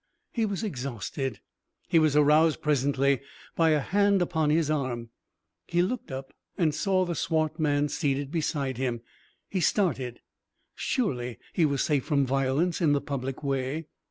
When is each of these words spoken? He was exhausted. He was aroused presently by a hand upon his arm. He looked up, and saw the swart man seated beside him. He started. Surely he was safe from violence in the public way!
He 0.31 0.47
was 0.47 0.63
exhausted. 0.63 1.41
He 1.87 1.99
was 1.99 2.15
aroused 2.15 2.63
presently 2.63 3.21
by 3.55 3.69
a 3.69 3.79
hand 3.79 4.19
upon 4.19 4.49
his 4.49 4.71
arm. 4.71 5.09
He 5.67 5.83
looked 5.83 6.11
up, 6.11 6.33
and 6.57 6.73
saw 6.73 7.05
the 7.05 7.13
swart 7.13 7.59
man 7.59 7.87
seated 7.87 8.31
beside 8.31 8.77
him. 8.77 9.01
He 9.47 9.59
started. 9.61 10.19
Surely 10.73 11.37
he 11.53 11.65
was 11.67 11.83
safe 11.83 12.03
from 12.03 12.25
violence 12.25 12.81
in 12.81 12.93
the 12.93 12.99
public 13.01 13.43
way! 13.43 13.85